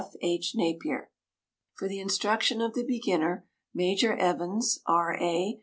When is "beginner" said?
2.83-3.45